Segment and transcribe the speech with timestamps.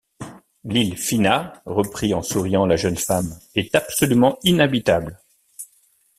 [0.63, 5.19] L’île Phina, reprit en souriant la jeune femme, est absolument inhabitable!